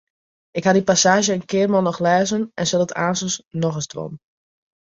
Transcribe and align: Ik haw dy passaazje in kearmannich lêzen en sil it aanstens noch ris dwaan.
Ik 0.57 0.63
haw 0.65 0.75
dy 0.75 0.83
passaazje 0.89 1.33
in 1.37 1.47
kearmannich 1.51 1.99
lêzen 2.07 2.43
en 2.59 2.65
sil 2.69 2.85
it 2.87 2.95
aanstens 3.05 3.35
noch 3.61 3.77
ris 3.77 3.89
dwaan. 3.91 4.13